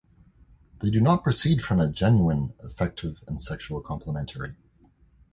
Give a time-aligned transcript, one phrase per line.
[0.79, 4.55] They do not proceed from a genuine effective and sexual complementary.